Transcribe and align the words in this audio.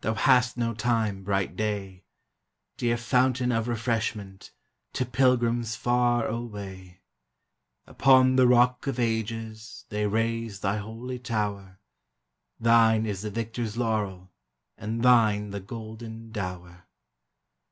Thou 0.00 0.14
hast 0.14 0.56
no 0.56 0.74
time, 0.74 1.22
bright 1.22 1.54
day 1.54 1.98
I 1.98 2.02
Dear 2.78 2.96
fountain 2.96 3.52
of 3.52 3.68
refreshment 3.68 4.50
To 4.94 5.06
pilgrims 5.06 5.76
far 5.76 6.26
away! 6.26 7.02
Upon 7.86 8.34
the 8.34 8.48
Rock 8.48 8.88
of 8.88 8.98
Ages 8.98 9.84
They 9.88 10.04
raise 10.08 10.58
thy 10.58 10.78
holy 10.78 11.20
tower; 11.20 11.78
Thine 12.58 13.06
is 13.06 13.22
the 13.22 13.30
victor's 13.30 13.76
laurel, 13.76 14.32
And 14.76 15.04
thine 15.04 15.50
the 15.50 15.60
golden 15.60 16.32
dower! 16.32 16.88